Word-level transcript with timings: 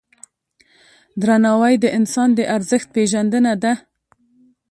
درناوی 1.21 1.73
د 1.79 1.85
انسان 1.97 2.29
د 2.35 2.39
ارزښت 2.55 2.87
پیژندنه 2.95 3.53
ده. 3.63 3.73